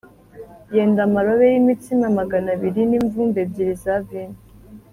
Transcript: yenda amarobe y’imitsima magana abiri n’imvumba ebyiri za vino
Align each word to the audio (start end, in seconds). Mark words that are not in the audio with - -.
yenda 0.75 0.99
amarobe 1.07 1.45
y’imitsima 1.53 2.05
magana 2.19 2.47
abiri 2.55 2.81
n’imvumba 2.89 3.37
ebyiri 3.45 3.73
za 3.83 3.95
vino 4.07 4.37